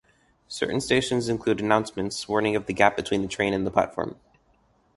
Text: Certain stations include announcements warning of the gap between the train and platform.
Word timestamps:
Certain 0.47 0.81
stations 0.81 1.29
include 1.29 1.59
announcements 1.59 2.27
warning 2.27 2.55
of 2.55 2.65
the 2.65 2.73
gap 2.73 2.95
between 2.95 3.21
the 3.21 3.27
train 3.27 3.53
and 3.53 3.71
platform. 3.71 4.19